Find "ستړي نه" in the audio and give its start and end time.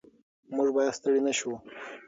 0.97-1.33